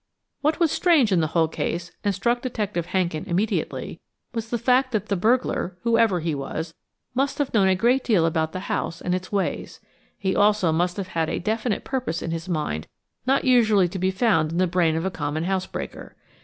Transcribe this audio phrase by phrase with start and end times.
[0.41, 3.99] What was strange in the whole case, and struck Detective Hankin immediately,
[4.33, 6.73] was the fact that the burglar, whoever he was,
[7.13, 9.79] must have known a great deal about the house and its ways.
[10.17, 12.87] He also must have had a definite purpose in his mind
[13.27, 16.15] not usually to be found in the brain of a common housebreaker.